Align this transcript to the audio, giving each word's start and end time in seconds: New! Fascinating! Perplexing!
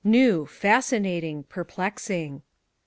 New! 0.03 0.47
Fascinating! 0.47 1.43
Perplexing! 1.43 2.41